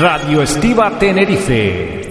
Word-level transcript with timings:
Radio 0.00 0.42
Estiva 0.42 0.90
Tenerife. 0.98 2.03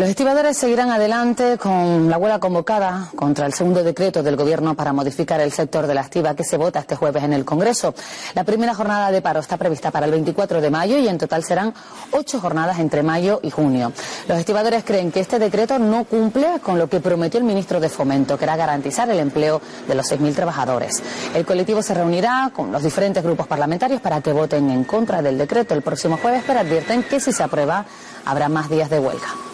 Los 0.00 0.08
estibadores 0.08 0.56
seguirán 0.56 0.90
adelante 0.90 1.58
con 1.58 2.08
la 2.08 2.16
huelga 2.16 2.38
convocada 2.38 3.10
contra 3.14 3.44
el 3.44 3.52
segundo 3.52 3.84
decreto 3.84 4.22
del 4.22 4.34
Gobierno 4.34 4.74
para 4.74 4.94
modificar 4.94 5.42
el 5.42 5.52
sector 5.52 5.86
de 5.86 5.92
la 5.92 6.00
estiva 6.00 6.34
que 6.34 6.42
se 6.42 6.56
vota 6.56 6.78
este 6.78 6.96
jueves 6.96 7.22
en 7.22 7.34
el 7.34 7.44
Congreso. 7.44 7.94
La 8.34 8.42
primera 8.42 8.74
jornada 8.74 9.10
de 9.10 9.20
paro 9.20 9.40
está 9.40 9.58
prevista 9.58 9.90
para 9.90 10.06
el 10.06 10.12
24 10.12 10.62
de 10.62 10.70
mayo 10.70 10.96
y 10.96 11.06
en 11.06 11.18
total 11.18 11.44
serán 11.44 11.74
ocho 12.12 12.40
jornadas 12.40 12.78
entre 12.78 13.02
mayo 13.02 13.40
y 13.42 13.50
junio. 13.50 13.92
Los 14.26 14.38
estibadores 14.38 14.84
creen 14.84 15.12
que 15.12 15.20
este 15.20 15.38
decreto 15.38 15.78
no 15.78 16.04
cumple 16.04 16.60
con 16.62 16.78
lo 16.78 16.88
que 16.88 17.00
prometió 17.00 17.38
el 17.38 17.44
ministro 17.44 17.78
de 17.78 17.90
Fomento, 17.90 18.38
que 18.38 18.44
era 18.44 18.56
garantizar 18.56 19.10
el 19.10 19.18
empleo 19.18 19.60
de 19.86 19.94
los 19.94 20.10
6.000 20.10 20.34
trabajadores. 20.34 21.02
El 21.34 21.44
colectivo 21.44 21.82
se 21.82 21.92
reunirá 21.92 22.50
con 22.56 22.72
los 22.72 22.82
diferentes 22.82 23.22
grupos 23.22 23.46
parlamentarios 23.46 24.00
para 24.00 24.22
que 24.22 24.32
voten 24.32 24.70
en 24.70 24.84
contra 24.84 25.20
del 25.20 25.36
decreto 25.36 25.74
el 25.74 25.82
próximo 25.82 26.16
jueves, 26.16 26.42
pero 26.46 26.60
advierten 26.60 27.02
que 27.02 27.20
si 27.20 27.34
se 27.34 27.42
aprueba 27.42 27.84
habrá 28.24 28.48
más 28.48 28.70
días 28.70 28.88
de 28.88 28.98
huelga. 28.98 29.49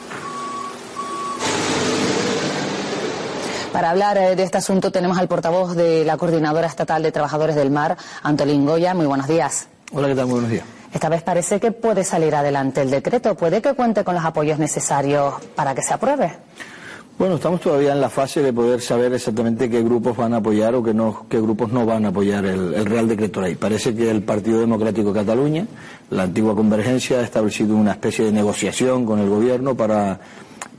Para 3.76 3.90
hablar 3.90 4.16
eh, 4.16 4.34
de 4.36 4.42
este 4.42 4.56
asunto 4.56 4.90
tenemos 4.90 5.18
al 5.18 5.28
portavoz 5.28 5.76
de 5.76 6.02
la 6.06 6.16
Coordinadora 6.16 6.66
Estatal 6.66 7.02
de 7.02 7.12
Trabajadores 7.12 7.54
del 7.54 7.70
Mar, 7.70 7.98
Antolín 8.22 8.64
Goya. 8.64 8.94
Muy 8.94 9.04
buenos 9.04 9.28
días. 9.28 9.68
Hola, 9.92 10.08
¿qué 10.08 10.14
tal? 10.14 10.24
Muy 10.24 10.32
buenos 10.32 10.50
días. 10.50 10.64
Esta 10.94 11.10
vez 11.10 11.22
parece 11.22 11.60
que 11.60 11.72
puede 11.72 12.02
salir 12.02 12.34
adelante 12.34 12.80
el 12.80 12.90
decreto. 12.90 13.34
¿Puede 13.34 13.60
que 13.60 13.74
cuente 13.74 14.02
con 14.02 14.14
los 14.14 14.24
apoyos 14.24 14.58
necesarios 14.58 15.34
para 15.54 15.74
que 15.74 15.82
se 15.82 15.92
apruebe? 15.92 16.32
Bueno, 17.18 17.34
estamos 17.34 17.60
todavía 17.60 17.92
en 17.92 18.00
la 18.00 18.08
fase 18.08 18.40
de 18.40 18.50
poder 18.50 18.80
saber 18.80 19.12
exactamente 19.12 19.68
qué 19.68 19.82
grupos 19.82 20.16
van 20.16 20.32
a 20.32 20.38
apoyar 20.38 20.74
o 20.74 20.82
qué, 20.82 20.94
no, 20.94 21.26
qué 21.28 21.38
grupos 21.38 21.70
no 21.70 21.84
van 21.84 22.06
a 22.06 22.08
apoyar 22.08 22.46
el, 22.46 22.72
el, 22.72 22.86
Real 22.86 23.06
Decreto 23.06 23.42
Ley. 23.42 23.56
Parece 23.56 23.94
que 23.94 24.10
el 24.10 24.22
Partido 24.22 24.58
Democrático 24.58 25.12
de 25.12 25.20
Cataluña, 25.20 25.66
la 26.08 26.22
antigua 26.22 26.54
Convergencia, 26.56 27.18
ha 27.18 27.22
establecido 27.22 27.76
una 27.76 27.90
especie 27.90 28.24
de 28.24 28.32
negociación 28.32 29.04
con 29.04 29.18
el 29.18 29.28
Gobierno 29.28 29.76
para 29.76 30.18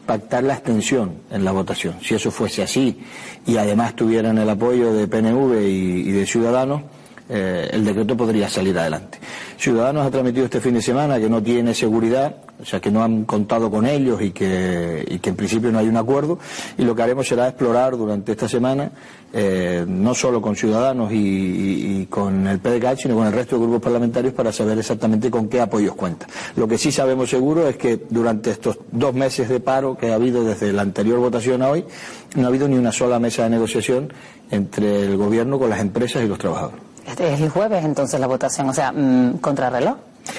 pactar 0.07 0.43
la 0.43 0.53
abstención 0.53 1.11
en 1.29 1.45
la 1.45 1.51
votación. 1.51 1.97
Si 2.01 2.15
eso 2.15 2.31
fuese 2.31 2.63
así 2.63 2.97
y 3.45 3.57
además 3.57 3.95
tuvieran 3.95 4.39
el 4.39 4.49
apoyo 4.49 4.93
de 4.93 5.07
PNV 5.07 5.61
y, 5.61 6.09
y 6.09 6.11
de 6.11 6.25
Ciudadanos, 6.25 6.81
eh, 7.29 7.69
el 7.73 7.83
decreto 7.83 8.15
podría 8.15 8.47
salir 8.49 8.77
adelante. 8.77 9.19
Ciudadanos 9.57 10.05
ha 10.05 10.11
transmitido 10.11 10.45
este 10.45 10.61
fin 10.61 10.75
de 10.75 10.81
semana 10.81 11.19
que 11.19 11.29
no 11.29 11.43
tiene 11.43 11.73
seguridad, 11.73 12.35
o 12.61 12.65
sea 12.65 12.79
que 12.79 12.89
no 12.89 13.03
han 13.03 13.25
contado 13.25 13.69
con 13.69 13.85
ellos 13.85 14.21
y 14.21 14.31
que, 14.31 15.19
en 15.21 15.35
principio 15.35 15.71
no 15.71 15.79
hay 15.79 15.87
un 15.87 15.97
acuerdo, 15.97 16.39
y 16.77 16.83
lo 16.83 16.95
que 16.95 17.01
haremos 17.01 17.27
será 17.27 17.47
explorar 17.47 17.97
durante 17.97 18.31
esta 18.31 18.47
semana, 18.47 18.91
eh, 19.33 19.83
no 19.87 20.15
solo 20.15 20.41
con 20.41 20.55
Ciudadanos 20.55 21.11
y, 21.11 21.15
y, 21.17 22.01
y, 22.01 22.05
con 22.05 22.47
el 22.47 22.59
PDCAT, 22.59 22.99
sino 22.99 23.15
con 23.15 23.27
el 23.27 23.33
resto 23.33 23.57
de 23.57 23.63
grupos 23.63 23.81
parlamentarios 23.81 24.33
para 24.33 24.53
saber 24.53 24.77
exactamente 24.77 25.29
con 25.29 25.49
qué 25.49 25.59
apoyos 25.59 25.95
cuenta. 25.95 26.27
Lo 26.55 26.67
que 26.67 26.77
sí 26.77 26.91
sabemos 26.91 27.29
seguro 27.29 27.67
es 27.67 27.75
que 27.75 27.99
durante 28.09 28.51
estos 28.51 28.77
dos 28.91 29.13
meses 29.13 29.49
de 29.49 29.59
paro 29.59 29.97
que 29.97 30.11
ha 30.11 30.15
habido 30.15 30.45
desde 30.45 30.71
la 30.71 30.83
anterior 30.83 31.19
votación 31.19 31.61
a 31.61 31.69
hoy, 31.69 31.83
no 32.35 32.45
ha 32.45 32.47
habido 32.47 32.67
ni 32.67 32.77
una 32.77 32.91
sola 32.91 33.19
mesa 33.19 33.43
de 33.43 33.49
negociación 33.49 34.13
entre 34.49 35.03
el 35.03 35.17
Gobierno 35.17 35.59
con 35.59 35.69
las 35.69 35.81
empresas 35.81 36.23
y 36.23 36.27
los 36.27 36.37
trabajadores. 36.37 36.86
Este 37.07 37.33
es 37.33 37.39
el 37.39 37.49
jueves 37.49 37.85
entonces 37.85 38.19
la 38.19 38.27
votación, 38.27 38.69
o 38.69 38.73
sea, 38.73 38.91
mmm, 38.91 39.37
contrarreloj. 39.39 39.95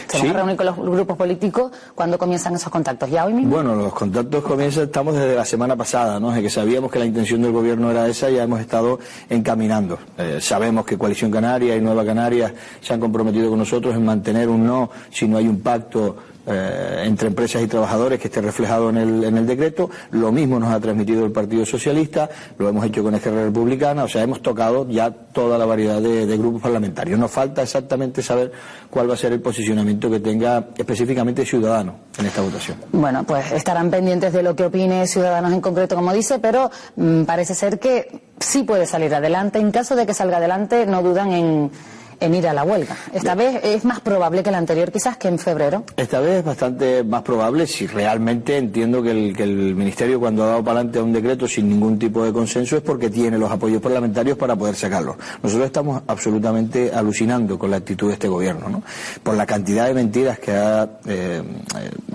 ¿Se 0.06 0.28
a 0.28 0.33
reunir 0.34 0.56
con 0.56 0.66
los 0.66 0.77
grupos 0.77 1.16
políticos 1.16 1.72
cuando 1.94 2.19
comienzan 2.19 2.55
esos 2.55 2.70
contactos? 2.70 3.11
¿Ya 3.11 3.24
hoy 3.24 3.33
mismo? 3.33 3.55
Bueno, 3.55 3.74
los 3.74 3.94
contactos 3.94 4.44
comienzan, 4.44 4.84
estamos 4.84 5.14
desde 5.14 5.34
la 5.34 5.46
semana 5.46 5.77
pasada, 5.77 6.20
¿no? 6.20 6.28
Desde 6.28 6.42
que 6.42 6.50
sabíamos 6.50 6.91
que 6.91 6.98
la 6.98 7.06
intención 7.06 7.41
del 7.41 7.52
gobierno 7.52 7.91
era 7.91 8.06
esa, 8.06 8.28
ya 8.28 8.42
hemos 8.42 8.61
estado 8.61 8.98
encaminando. 9.30 9.98
Eh, 10.19 10.39
sabemos 10.42 10.84
que 10.84 10.98
Coalición 10.98 11.30
Canaria 11.30 11.74
y 11.74 11.80
Nueva 11.80 12.05
Canarias 12.05 12.52
se 12.83 12.92
han 12.92 13.01
comprometido 13.01 13.48
con 13.48 13.58
nosotros 13.58 13.95
en 13.95 14.05
mantener 14.05 14.51
un 14.51 14.67
no 14.67 14.90
si 15.11 15.27
no 15.27 15.39
hay 15.39 15.48
un 15.48 15.61
pacto 15.61 16.17
eh, 16.48 17.03
entre 17.05 17.29
empresas 17.29 17.63
y 17.63 17.67
trabajadores 17.67 18.19
que 18.19 18.29
esté 18.29 18.41
reflejado 18.41 18.91
en 18.91 18.97
el, 18.97 19.25
en 19.25 19.36
el 19.36 19.47
decreto. 19.47 19.91
Lo 20.13 20.33
mismo 20.33 20.59
nos 20.59 20.70
ha 20.70 20.81
transmitido 20.81 21.25
el 21.25 21.33
Partido 21.33 21.67
Socialista, 21.67 22.29
lo 22.59 22.69
hemos 22.69 22.85
hecho 22.86 23.03
con 23.03 23.14
Esquerra 23.14 23.45
Republicana, 23.45 24.05
o 24.05 24.09
sea, 24.09 24.23
hemos 24.23 24.41
tocado 24.41 24.89
ya 24.89 25.11
toda 25.11 25.58
la 25.58 25.67
variedad 25.67 26.01
de, 26.01 26.39
grupos 26.39 26.63
parlamentarios. 26.63 27.19
Nos 27.19 27.31
falta 27.31 27.63
exactamente 27.63 28.23
saber 28.23 28.53
cuál 28.91 29.11
va 29.11 29.14
a 29.14 29.17
ser 29.17 29.33
el 29.33 29.41
posicionamiento 29.41 30.11
que 30.11 30.20
tenga 30.20 30.69
específicamente 30.77 31.45
Ciudadanos 31.45 31.97
en 32.19 32.27
esta 32.27 32.41
votación. 32.41 32.79
Bueno, 32.92 33.25
pues 33.25 33.53
estarán 33.53 33.91
pendientes 33.91 34.33
de 34.33 34.42
lo 34.42 34.57
que 34.57 34.64
opine 34.64 35.07
Ciudadanos 35.07 35.53
en 35.53 35.61
concreto, 35.61 35.97
como 35.97 36.13
dice, 36.13 36.39
pero 36.39 36.70
mmm, 36.97 37.25
parece 37.25 37.55
ser 37.55 37.79
que 37.79 38.23
sí 38.39 38.63
puede 38.63 38.87
salir 38.87 39.14
adelante. 39.14 39.58
En 39.58 39.70
caso 39.70 39.97
de 39.97 40.07
que 40.07 40.14
salga 40.14 40.39
adelante, 40.39 40.87
no 40.87 41.03
dudan 41.03 41.33
en 41.33 41.70
en 42.20 42.34
ir 42.34 42.46
a 42.48 42.52
la 42.52 42.64
huelga. 42.64 42.96
Esta 43.12 43.34
Bien. 43.34 43.55
vez 43.55 43.64
es 43.64 43.84
más 43.84 44.01
probable 44.01 44.42
que 44.42 44.51
la 44.51 44.58
anterior, 44.58 44.90
quizás 44.90 45.17
que 45.17 45.29
en 45.29 45.39
febrero. 45.39 45.84
Esta 45.96 46.20
vez 46.20 46.39
es 46.39 46.45
bastante 46.45 47.05
más 47.05 47.23
probable 47.23 47.67
si 47.67 47.86
realmente 47.86 48.56
entiendo 48.56 49.02
que 49.02 49.11
el, 49.11 49.36
que 49.36 49.45
el 49.45 49.74
Ministerio 49.74 50.20
cuando 50.20 50.45
ha 50.45 50.46
dado 50.48 50.64
para 50.64 50.80
adelante 50.80 50.98
a 50.98 51.02
un 51.02 51.12
decreto 51.12 51.46
sin 51.46 51.68
ningún 51.68 51.98
tipo 51.98 52.24
de 52.24 52.33
consenso 52.33 52.77
es 52.77 52.83
porque 52.83 53.11
tiene 53.11 53.39
los 53.39 53.51
apoyos 53.51 53.80
parlamentarios 53.80 54.36
para 54.36 54.57
poder 54.57 54.74
sacarlo. 54.74 55.17
Nosotros 55.42 55.67
estamos 55.67 56.02
absolutamente 56.07 56.90
alucinando 56.92 57.58
con 57.58 57.70
la 57.70 57.78
actitud 57.78 58.08
de 58.08 58.14
este 58.14 58.28
gobierno, 58.28 58.68
¿no? 58.68 58.83
Por 59.23 59.34
la 59.34 59.46
cantidad 59.46 59.86
de 59.86 59.95
mentiras 59.95 60.39
que 60.39 60.52
ha 60.52 60.89
eh, 61.07 61.42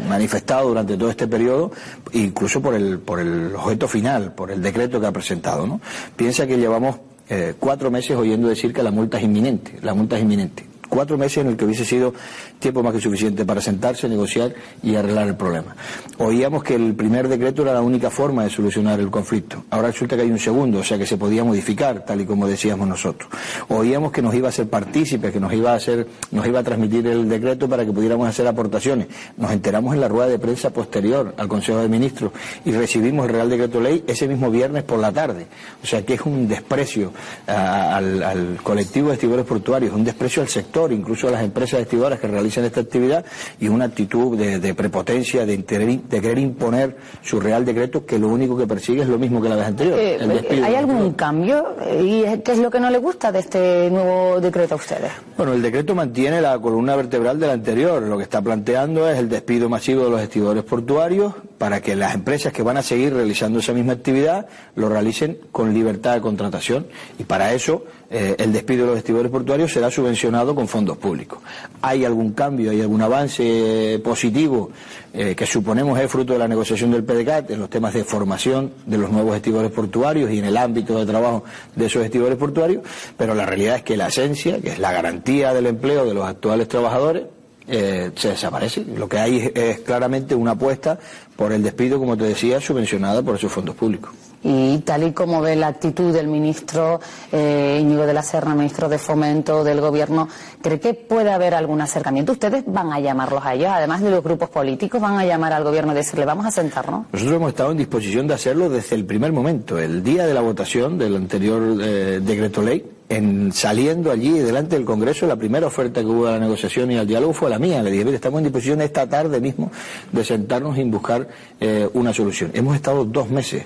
manifestado 0.08 0.70
durante 0.70 0.98
todo 0.98 1.10
este 1.10 1.28
periodo, 1.28 1.72
incluso 2.14 2.62
por 2.62 2.76
el, 2.76 3.00
por 3.00 3.20
el 3.20 3.56
objeto 3.56 3.88
final, 3.88 4.34
por 4.34 4.52
el 4.52 4.62
decreto 4.62 5.00
que 5.00 5.08
ha 5.08 5.12
presentado, 5.12 5.66
¿no? 5.68 5.80
Piensa 6.16 6.46
que 6.48 6.58
llevamos 6.58 6.98
eh, 7.30 7.54
cuatro 7.60 7.90
meses 7.90 8.16
oyendo 8.18 8.48
decir 8.48 8.74
que 8.74 8.84
la 8.84 8.92
multa 8.92 9.18
es 9.18 9.24
inminente, 9.24 9.80
la 9.82 9.94
multa 9.94 10.18
es 10.18 10.24
inminente. 10.24 10.73
Cuatro 10.90 11.18
meses 11.18 11.40
en 11.40 11.48
el 11.48 11.58
que 11.58 11.66
hubiese 11.66 11.86
sido 11.86 12.14
tiempo 12.60 12.84
más 12.84 12.94
que 12.94 13.02
suficiente 13.02 13.46
para 13.46 13.62
sentarse, 13.62 14.08
negociar 14.08 14.54
y 14.84 14.96
arreglar 14.96 15.28
el 15.28 15.36
problema. 15.36 15.76
Oíamos 16.20 16.64
que 16.64 16.76
el 16.76 16.94
primer 16.94 17.28
decreto 17.28 17.64
era 17.64 17.74
la 17.74 17.82
única 17.82 18.10
forma 18.10 18.44
de 18.44 18.50
solucionar 18.50 19.00
el 19.00 19.10
conflicto. 19.10 19.66
Ahora 19.70 19.88
resulta 19.88 20.16
que 20.16 20.22
hay 20.22 20.32
un 20.32 20.40
segundo, 20.40 20.80
o 20.80 20.84
sea 20.84 20.98
que 20.98 21.06
se 21.06 21.18
podía 21.18 21.44
modificar, 21.44 22.06
tal 22.06 22.22
y 22.22 22.26
como 22.26 22.48
decíamos 22.48 22.88
nosotros. 22.88 23.30
Oíamos 23.70 24.12
que 24.12 24.22
nos 24.22 24.36
iba 24.36 24.50
a 24.50 24.52
ser 24.52 24.70
partícipes, 24.70 25.32
que 25.32 25.40
nos 25.40 25.52
iba 25.54 25.72
a 25.72 25.76
hacer, 25.76 26.08
nos 26.32 26.46
iba 26.46 26.60
a 26.60 26.64
transmitir 26.64 27.08
el 27.08 27.28
decreto 27.28 27.68
para 27.68 27.86
que 27.86 27.92
pudiéramos 27.92 28.28
hacer 28.28 28.46
aportaciones. 28.48 29.08
Nos 29.38 29.52
enteramos 29.52 29.94
en 29.96 30.02
la 30.02 30.08
rueda 30.08 30.28
de 30.28 30.40
prensa 30.40 30.70
posterior 30.70 31.34
al 31.38 31.48
Consejo 31.48 31.80
de 31.80 31.90
Ministros 31.90 32.32
y 32.66 32.72
recibimos 32.72 33.26
el 33.28 33.34
Real 33.34 33.50
Decreto 33.50 33.82
Ley 33.82 34.04
ese 34.08 34.28
mismo 34.28 34.52
viernes 34.52 34.84
por 34.84 35.00
la 35.00 35.12
tarde. 35.12 35.48
O 35.82 35.88
sea 35.88 36.06
que 36.06 36.14
es 36.14 36.22
un 36.22 36.48
desprecio 36.48 37.12
a, 37.48 37.98
al, 37.98 38.22
al 38.24 38.60
colectivo 38.62 39.08
de 39.08 39.16
estibadores 39.16 39.46
portuarios, 39.46 39.94
un 39.94 40.04
desprecio 40.04 40.42
al 40.42 40.50
sector 40.50 40.83
incluso 40.92 41.28
a 41.28 41.32
las 41.32 41.44
empresas 41.44 41.82
estibadoras 41.82 42.20
que 42.20 42.28
realizan 42.28 42.66
esta 42.66 42.82
actividad, 42.82 43.26
y 43.60 43.68
una 43.68 43.86
actitud 43.86 44.38
de, 44.38 44.60
de 44.60 44.74
prepotencia, 44.74 45.46
de, 45.46 45.58
de, 45.58 46.22
querer 46.22 46.40
imponer 46.40 46.98
su 47.22 47.40
real 47.40 47.66
decreto, 47.66 48.06
que 48.06 48.20
lo 48.20 48.28
único 48.28 48.58
que 48.58 48.68
persigue 48.68 49.02
es 49.02 49.08
lo 49.08 49.18
mismo 49.18 49.42
que 49.42 49.50
la 49.50 49.56
vez 49.56 49.68
anterior. 49.68 50.00
Eh, 50.00 50.62
¿Hay 50.64 50.76
algún 50.76 51.14
cambio? 51.14 51.76
¿Y 52.02 52.24
qué 52.40 52.52
es 52.54 52.60
lo 52.60 52.70
que 52.70 52.80
no 52.80 52.90
le 52.90 52.98
gusta 52.98 53.32
de 53.32 53.40
este 53.40 53.90
nuevo 53.90 54.40
decreto 54.40 54.76
a 54.76 54.78
ustedes? 54.78 55.12
Bueno, 55.38 55.54
el 55.54 55.62
decreto 55.62 55.96
mantiene 55.96 56.42
la 56.42 56.60
columna 56.60 56.96
vertebral 56.96 57.40
del 57.40 57.52
anterior. 57.52 58.02
Lo 58.02 58.18
que 58.18 58.24
está 58.24 58.42
planteando 58.42 59.10
es 59.10 59.18
el 59.18 59.30
despido 59.30 59.70
masivo 59.70 60.06
de 60.06 60.10
los 60.10 60.22
estibadores 60.22 60.64
portuarios 60.64 61.34
para 61.64 61.80
que 61.80 61.96
las 61.96 62.14
empresas 62.14 62.52
que 62.52 62.62
van 62.62 62.76
a 62.76 62.84
seguir 62.84 63.14
realizando 63.14 63.60
esa 63.60 63.72
misma 63.72 63.94
actividad 63.94 64.48
lo 64.76 64.90
realicen 64.90 65.38
con 65.54 65.74
libertad 65.74 66.16
de 66.16 66.20
contratación. 66.20 66.88
Y 67.18 67.24
para 67.24 67.54
eso 67.54 67.86
eh, 68.10 68.36
el 68.38 68.52
despido 68.52 68.84
de 68.84 68.90
los 68.90 68.98
estibadores 68.98 69.32
portuarios 69.32 69.72
será 69.72 69.90
subvencionado 69.90 70.56
con 70.56 70.68
fondos 70.68 70.98
públicos. 70.98 71.40
¿Hay 71.82 72.04
algún 72.04 72.34
cambio, 72.34 72.72
hay 72.72 72.82
algún 72.82 73.02
avance 73.02 74.02
positivo 74.04 74.72
eh, 75.14 75.36
que 75.38 75.46
suponemos 75.46 75.98
es 76.02 76.12
fruto 76.12 76.34
de 76.34 76.40
la 76.40 76.50
negociación 76.50 76.92
del 76.92 77.06
PDCAT 77.06 77.52
en 77.52 77.62
los 77.62 77.70
temas 77.70 77.94
de 77.94 78.04
formación 78.04 78.74
de 78.86 78.98
los 78.98 79.10
nuevos 79.10 79.34
estibadores 79.34 79.72
portuarios 79.72 80.32
y 80.32 80.40
en 80.40 80.46
el 80.46 80.58
ámbito 80.58 81.00
de 81.00 81.06
trabajo 81.06 81.46
de 81.78 81.86
esos 81.86 82.04
estibadores 82.04 82.38
portuarios? 82.38 82.84
Pero 83.16 83.36
la 83.36 83.46
realidad 83.46 83.78
es 83.78 83.84
que 83.84 83.96
la 83.96 84.08
esencia, 84.08 84.60
que 84.60 84.72
es 84.72 84.80
la 84.80 84.92
garantía 84.92 85.54
del 85.54 85.68
empleo 85.68 86.06
de 86.06 86.14
los 86.14 86.26
actuales 86.28 86.68
trabajadores, 86.68 87.24
eh, 87.68 88.12
se 88.16 88.30
desaparece. 88.30 88.84
Lo 88.86 89.08
que 89.08 89.20
hay 89.20 89.38
es, 89.38 89.52
es, 89.56 89.80
claramente 89.80 90.36
una 90.36 90.52
apuesta 90.52 91.00
por 91.36 91.52
el 91.52 91.64
despido, 91.64 92.00
como 92.00 92.18
te 92.18 92.26
decía, 92.26 92.60
subvencionada 92.62 93.22
por 93.22 93.36
esos 93.36 93.52
fondos 93.52 93.76
públicos. 93.76 94.12
Y 94.44 94.80
tal 94.80 95.04
y 95.04 95.14
como 95.14 95.42
ve 95.42 95.56
la 95.56 95.68
actitud 95.68 96.14
del 96.14 96.28
ministro 96.28 97.00
eh, 97.32 97.80
Íñigo 97.82 98.06
de 98.06 98.14
la 98.14 98.22
Serna, 98.22 98.54
ministro 98.54 98.90
de 98.90 98.98
Fomento 98.98 99.64
del 99.64 99.80
Gobierno, 99.80 100.28
¿cree 100.62 100.82
que 100.82 100.94
puede 100.94 101.32
haber 101.32 101.56
algún 101.56 101.80
acercamiento? 101.80 102.34
¿Ustedes 102.34 102.64
van 102.68 102.92
a 102.92 103.00
llamarlos 103.00 103.46
a 103.46 103.54
ellos, 103.54 103.70
además 103.72 104.02
de 104.02 104.12
los 104.12 104.22
grupos 104.22 104.50
políticos, 104.50 105.00
van 105.00 105.18
a 105.18 105.26
llamar 105.26 105.54
al 105.54 105.64
Gobierno 105.64 105.94
y 105.94 105.96
decirle, 105.96 106.26
vamos 106.26 106.46
a 106.46 106.52
sentarnos? 106.52 107.06
Nosotros 107.14 107.38
hemos 107.38 107.50
estado 107.50 107.72
en 107.72 107.78
disposición 107.78 108.28
de 108.28 108.34
hacerlo 108.34 108.70
desde 108.70 108.96
el 108.96 109.06
primer 109.06 109.32
momento. 109.32 109.80
El 109.80 110.04
día 110.04 110.28
de 110.28 110.34
la 110.34 110.42
votación 110.42 110.98
del 110.98 111.16
anterior 111.16 111.62
eh, 111.82 112.20
decreto 112.22 112.62
ley, 112.62 112.86
en 113.16 113.52
saliendo 113.52 114.12
allí 114.12 114.40
delante 114.40 114.76
del 114.76 114.86
Congreso, 114.86 115.28
la 115.28 115.36
primera 115.36 115.68
oferta 115.68 116.02
que 116.02 116.08
hubo 116.08 116.28
a 116.28 116.32
la 116.32 116.40
negociación 116.40 116.92
y 116.92 116.98
al 116.98 117.08
diálogo 117.08 117.34
fue 117.34 117.50
la 117.50 117.60
mía. 117.60 117.82
Le 117.84 117.92
dije, 117.92 118.06
mire, 118.06 118.16
estamos 118.16 118.40
en 118.40 118.46
disposición 118.46 118.82
esta 118.82 119.08
tarde 119.08 119.40
mismo 119.40 119.72
de 120.12 120.24
sentarnos 120.24 120.78
y 120.78 120.84
buscar 120.84 121.28
eh, 121.60 121.88
una 121.94 122.14
solución. 122.14 122.52
Hemos 122.54 122.76
estado 122.76 123.06
dos 123.06 123.30
meses 123.30 123.64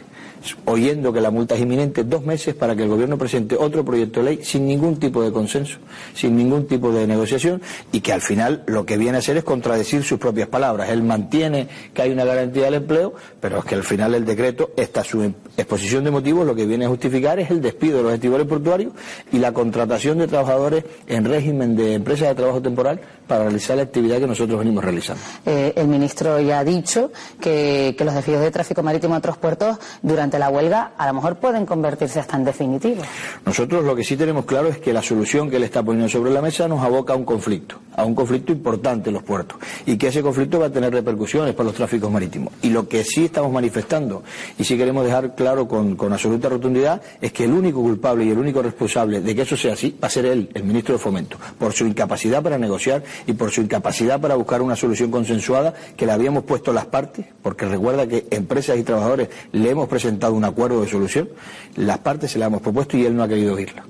oyendo 0.65 1.11
que 1.13 1.21
la 1.21 1.31
multa 1.31 1.55
es 1.55 1.61
inminente, 1.61 2.03
dos 2.03 2.25
meses 2.25 2.55
para 2.55 2.75
que 2.75 2.83
el 2.83 2.89
gobierno 2.89 3.17
presente 3.17 3.55
otro 3.57 3.83
proyecto 3.83 4.21
de 4.21 4.25
ley 4.25 4.39
sin 4.43 4.65
ningún 4.65 4.97
tipo 4.97 5.21
de 5.21 5.31
consenso, 5.31 5.77
sin 6.13 6.35
ningún 6.35 6.67
tipo 6.67 6.91
de 6.91 7.07
negociación 7.07 7.61
y 7.91 8.01
que 8.01 8.13
al 8.13 8.21
final 8.21 8.63
lo 8.67 8.85
que 8.85 8.97
viene 8.97 9.17
a 9.17 9.19
hacer 9.19 9.37
es 9.37 9.43
contradecir 9.43 10.03
sus 10.03 10.19
propias 10.19 10.47
palabras. 10.47 10.89
Él 10.89 11.03
mantiene 11.03 11.67
que 11.93 12.01
hay 12.01 12.11
una 12.11 12.25
garantía 12.25 12.65
del 12.65 12.75
empleo, 12.75 13.13
pero 13.39 13.59
es 13.59 13.65
que 13.65 13.75
al 13.75 13.83
final 13.83 14.13
el 14.15 14.25
decreto, 14.25 14.71
esta 14.75 15.03
su 15.03 15.23
exposición 15.55 16.03
de 16.03 16.11
motivos, 16.11 16.45
lo 16.45 16.55
que 16.55 16.65
viene 16.65 16.85
a 16.85 16.89
justificar 16.89 17.39
es 17.39 17.49
el 17.49 17.61
despido 17.61 17.97
de 17.97 18.03
los 18.03 18.13
activadores 18.13 18.47
portuarios 18.47 18.93
y 19.31 19.39
la 19.39 19.51
contratación 19.51 20.17
de 20.17 20.27
trabajadores 20.27 20.83
en 21.07 21.25
régimen 21.25 21.75
de 21.75 21.93
empresas 21.93 22.29
de 22.29 22.35
trabajo 22.35 22.61
temporal 22.61 22.99
para 23.27 23.43
realizar 23.43 23.77
la 23.77 23.83
actividad 23.83 24.19
que 24.19 24.27
nosotros 24.27 24.59
venimos 24.59 24.83
realizando. 24.83 25.21
Eh, 25.45 25.73
el 25.75 25.87
ministro 25.87 26.39
ya 26.39 26.59
ha 26.59 26.63
dicho 26.63 27.11
que, 27.39 27.95
que 27.97 28.05
los 28.05 28.13
desvíos 28.13 28.41
de 28.41 28.51
tráfico 28.51 28.83
marítimo 28.83 29.15
a 29.15 29.17
otros 29.17 29.37
puertos 29.37 29.77
durante 30.01 30.26
la 30.37 30.49
huelga 30.49 30.91
a 30.97 31.07
lo 31.07 31.13
mejor 31.13 31.37
pueden 31.37 31.65
convertirse 31.65 32.19
hasta 32.19 32.35
en 32.35 32.43
definitivos. 32.43 33.05
Nosotros 33.45 33.85
lo 33.85 33.95
que 33.95 34.03
sí 34.03 34.17
tenemos 34.17 34.45
claro 34.45 34.67
es 34.67 34.79
que 34.79 34.91
la 34.91 35.01
solución 35.01 35.49
que 35.49 35.55
él 35.55 35.63
está 35.63 35.81
poniendo 35.81 36.09
sobre 36.09 36.31
la 36.31 36.41
mesa 36.41 36.67
nos 36.67 36.83
aboca 36.83 37.13
a 37.13 37.15
un 37.15 37.23
conflicto, 37.23 37.79
a 37.95 38.03
un 38.03 38.13
conflicto 38.13 38.51
importante 38.51 39.09
en 39.09 39.13
los 39.13 39.23
puertos 39.23 39.57
y 39.85 39.97
que 39.97 40.07
ese 40.07 40.21
conflicto 40.21 40.59
va 40.59 40.67
a 40.67 40.71
tener 40.71 40.91
repercusiones 40.93 41.53
para 41.53 41.67
los 41.67 41.75
tráficos 41.75 42.11
marítimos. 42.11 42.53
Y 42.61 42.69
lo 42.69 42.87
que 42.87 43.03
sí 43.03 43.25
estamos 43.25 43.51
manifestando 43.51 44.23
y 44.57 44.63
sí 44.63 44.77
queremos 44.77 45.05
dejar 45.05 45.35
claro 45.35 45.67
con, 45.67 45.95
con 45.95 46.11
absoluta 46.11 46.49
rotundidad 46.49 47.01
es 47.21 47.31
que 47.31 47.45
el 47.45 47.53
único 47.53 47.81
culpable 47.81 48.25
y 48.25 48.31
el 48.31 48.37
único 48.37 48.61
responsable 48.61 49.21
de 49.21 49.35
que 49.35 49.43
eso 49.43 49.55
sea 49.55 49.73
así 49.73 49.97
va 50.01 50.07
a 50.07 50.11
ser 50.11 50.25
él, 50.25 50.49
el 50.53 50.63
ministro 50.63 50.95
de 50.95 50.99
Fomento, 50.99 51.37
por 51.57 51.73
su 51.73 51.85
incapacidad 51.85 52.41
para 52.41 52.57
negociar 52.57 53.03
y 53.25 53.33
por 53.33 53.51
su 53.51 53.61
incapacidad 53.61 54.19
para 54.19 54.35
buscar 54.35 54.61
una 54.61 54.75
solución 54.75 55.11
consensuada 55.11 55.73
que 55.95 56.05
le 56.05 56.11
habíamos 56.11 56.43
puesto 56.43 56.73
las 56.73 56.85
partes, 56.85 57.25
porque 57.41 57.65
recuerda 57.65 58.07
que 58.07 58.27
empresas 58.31 58.77
y 58.77 58.83
trabajadores 58.83 59.29
le 59.51 59.69
hemos 59.69 59.87
presentado 59.87 60.16
un 60.31 60.45
acuerdo 60.45 60.81
de 60.81 60.87
solución, 60.87 61.29
las 61.75 61.99
partes 61.99 62.31
se 62.31 62.39
la 62.39 62.47
hemos 62.47 62.61
propuesto 62.61 62.97
y 62.97 63.05
él 63.05 63.15
no 63.15 63.23
ha 63.23 63.27
querido 63.27 63.53
oírla. 63.53 63.83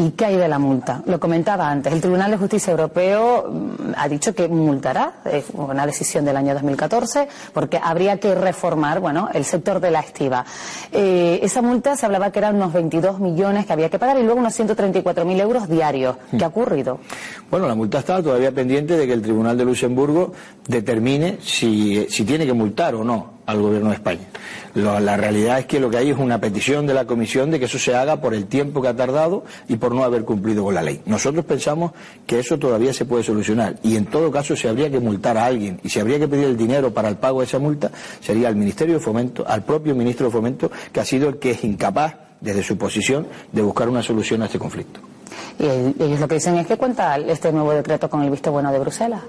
¿Y 0.00 0.12
qué 0.12 0.24
hay 0.24 0.36
de 0.36 0.48
la 0.48 0.58
multa? 0.58 1.02
Lo 1.04 1.20
comentaba 1.20 1.70
antes, 1.70 1.92
el 1.92 2.00
Tribunal 2.00 2.30
de 2.30 2.38
Justicia 2.38 2.70
Europeo 2.70 3.50
mm, 3.50 3.92
ha 3.96 4.08
dicho 4.08 4.34
que 4.34 4.48
multará, 4.48 5.20
es 5.26 5.44
una 5.52 5.84
decisión 5.84 6.24
del 6.24 6.38
año 6.38 6.54
2014, 6.54 7.28
porque 7.52 7.78
habría 7.82 8.16
que 8.18 8.34
reformar, 8.34 9.00
bueno, 9.00 9.28
el 9.34 9.44
sector 9.44 9.78
de 9.78 9.90
la 9.90 10.00
estiva. 10.00 10.46
Eh, 10.90 11.40
esa 11.42 11.60
multa 11.60 11.96
se 11.96 12.06
hablaba 12.06 12.32
que 12.32 12.38
eran 12.38 12.56
unos 12.56 12.72
22 12.72 13.20
millones 13.20 13.66
que 13.66 13.74
había 13.74 13.90
que 13.90 13.98
pagar 13.98 14.18
y 14.18 14.22
luego 14.22 14.40
unos 14.40 14.58
134.000 14.58 15.38
euros 15.38 15.68
diarios. 15.68 16.16
¿Qué 16.30 16.44
ha 16.44 16.48
ocurrido? 16.48 16.98
Bueno, 17.50 17.68
la 17.68 17.74
multa 17.74 17.98
está 17.98 18.22
todavía 18.22 18.52
pendiente 18.52 18.96
de 18.96 19.06
que 19.06 19.12
el 19.12 19.20
Tribunal 19.20 19.58
de 19.58 19.66
Luxemburgo 19.66 20.32
determine 20.66 21.40
si, 21.42 22.06
si 22.08 22.24
tiene 22.24 22.46
que 22.46 22.54
multar 22.54 22.94
o 22.94 23.04
no 23.04 23.39
al 23.50 23.60
gobierno 23.60 23.90
de 23.90 23.96
España. 23.96 24.26
la 24.74 25.16
realidad 25.16 25.58
es 25.58 25.66
que 25.66 25.80
lo 25.80 25.90
que 25.90 25.96
hay 25.96 26.10
es 26.10 26.18
una 26.18 26.40
petición 26.40 26.86
de 26.86 26.94
la 26.94 27.04
Comisión 27.04 27.50
de 27.50 27.58
que 27.58 27.64
eso 27.64 27.78
se 27.78 27.94
haga 27.94 28.20
por 28.20 28.34
el 28.34 28.46
tiempo 28.46 28.80
que 28.80 28.88
ha 28.88 28.96
tardado 28.96 29.44
y 29.68 29.76
por 29.76 29.94
no 29.94 30.04
haber 30.04 30.24
cumplido 30.24 30.64
con 30.64 30.74
la 30.74 30.82
ley. 30.82 31.00
Nosotros 31.06 31.44
pensamos 31.44 31.92
que 32.26 32.38
eso 32.38 32.58
todavía 32.58 32.92
se 32.92 33.04
puede 33.04 33.24
solucionar 33.24 33.76
y 33.82 33.96
en 33.96 34.06
todo 34.06 34.30
caso 34.30 34.56
si 34.56 34.68
habría 34.68 34.90
que 34.90 35.00
multar 35.00 35.36
a 35.36 35.46
alguien 35.46 35.80
y 35.82 35.88
si 35.88 36.00
habría 36.00 36.18
que 36.18 36.28
pedir 36.28 36.44
el 36.46 36.56
dinero 36.56 36.92
para 36.92 37.08
el 37.08 37.16
pago 37.16 37.40
de 37.40 37.46
esa 37.46 37.58
multa 37.58 37.90
sería 38.20 38.48
al 38.48 38.56
Ministerio 38.56 38.94
de 38.94 39.00
Fomento, 39.00 39.44
al 39.46 39.64
propio 39.64 39.94
Ministro 39.94 40.26
de 40.26 40.32
Fomento, 40.32 40.70
que 40.92 41.00
ha 41.00 41.04
sido 41.04 41.28
el 41.28 41.38
que 41.38 41.50
es 41.50 41.64
incapaz 41.64 42.14
desde 42.40 42.62
su 42.62 42.78
posición 42.78 43.26
de 43.52 43.62
buscar 43.62 43.88
una 43.88 44.02
solución 44.02 44.42
a 44.42 44.46
este 44.46 44.58
conflicto. 44.58 45.09
Y 45.58 45.64
ellos 46.02 46.20
lo 46.20 46.28
que 46.28 46.36
dicen 46.36 46.56
es 46.56 46.66
que 46.66 46.76
cuenta 46.76 47.16
este 47.16 47.52
nuevo 47.52 47.72
decreto 47.72 48.08
con 48.08 48.22
el 48.22 48.30
visto 48.30 48.50
bueno 48.50 48.72
de 48.72 48.78
Bruselas. 48.78 49.20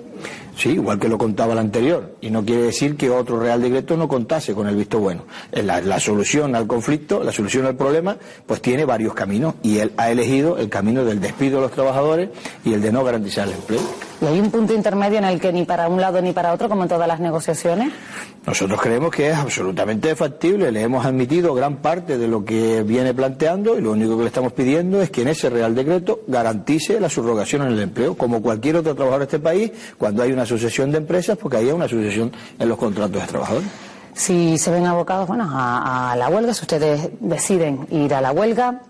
Sí, 0.56 0.69
igual 0.69 1.00
que 1.00 1.10
lo 1.10 1.18
contaba 1.18 1.54
el 1.54 1.60
anterior. 1.60 2.16
Y 2.22 2.30
no 2.30 2.46
quiere 2.46 2.63
decir 2.63 2.96
que 2.96 3.10
otro 3.10 3.40
Real 3.40 3.62
Decreto 3.62 3.98
no 3.98 4.08
contase 4.08 4.54
con 4.54 4.68
el 4.68 4.75
visto 4.75 5.00
bueno. 5.00 5.24
La, 5.52 5.81
la, 5.81 6.00
solución 6.00 6.56
al 6.56 6.68
conflicto, 6.68 7.24
la 7.24 7.31
solución 7.31 7.66
al 7.66 7.75
problema, 7.75 8.18
pues 8.46 8.62
tiene 8.62 8.86
varios 8.86 9.13
caminos. 9.13 9.56
Y 9.63 9.80
él 9.80 9.92
ha 9.98 10.12
elegido 10.12 10.58
el 10.58 10.69
camino 10.69 11.04
del 11.04 11.19
despido 11.19 11.58
de 11.58 11.62
los 11.63 11.72
trabajadores 11.72 12.30
y 12.63 12.74
el 12.74 12.81
de 12.81 12.92
no 12.92 13.04
garantizar 13.04 13.48
el 13.48 13.56
empleo. 13.56 13.81
¿Y 14.22 14.25
hay 14.25 14.40
un 14.40 14.52
punto 14.52 14.74
intermedio 14.75 15.18
en 15.18 15.24
el 15.24 15.40
que 15.40 15.52
ni 15.52 15.66
para 15.66 15.88
un 15.88 16.00
lado 16.00 16.22
ni 16.22 16.31
para 16.31 16.54
otro, 16.54 16.69
como 16.69 16.84
en 16.84 16.90
todas 16.90 17.08
las 17.08 17.19
negociaciones? 17.19 17.92
Nosotros 18.46 18.80
creemos 18.81 19.12
que 19.12 19.30
es 19.30 19.36
absolutamente 19.36 20.16
factible. 20.16 20.72
Le 20.72 20.81
hemos 20.81 21.06
admitido 21.06 21.56
gran 21.56 21.78
parte 21.78 22.19
de 22.19 22.28
lo 22.28 22.46
que 22.46 22.84
viene 22.84 23.16
planteando 23.16 23.78
y 23.78 23.81
lo 23.81 23.92
único 23.92 24.16
que 24.18 24.24
le 24.24 24.28
estamos 24.28 24.54
pidiendo 24.54 25.02
es 25.02 25.10
que 25.10 25.24
en 25.24 25.30
ese 25.30 25.50
Real 25.50 25.74
Decreto 25.74 26.00
garantice 26.27 27.00
la 27.00 27.09
subrogación 27.09 27.63
en 27.63 27.69
el 27.69 27.80
empleo, 27.80 28.15
como 28.15 28.42
cualquier 28.42 28.77
otro 28.77 28.95
trabajador 28.95 29.19
de 29.19 29.25
este 29.25 29.39
país, 29.39 29.71
cuando 29.98 30.24
hay 30.24 30.31
una 30.31 30.44
asociación 30.44 30.92
de 30.92 30.98
empresas, 30.98 31.38
porque 31.38 31.57
haya 31.57 31.74
una 31.74 31.86
asociación 31.86 32.31
en 32.59 32.69
los 32.69 32.77
contratos 32.77 33.21
de 33.21 33.27
trabajadores. 33.27 33.68
Si 34.13 34.57
se 34.57 34.71
ven 34.71 34.86
abocados 34.86 35.27
bueno, 35.27 35.50
a, 35.50 36.12
a 36.12 36.15
la 36.15 36.30
huelga, 36.30 36.53
si 36.53 36.62
ustedes 36.63 37.09
deciden 37.19 37.88
ir 37.92 38.13
a 38.13 38.21
la 38.21 38.31
huelga, 38.31 38.81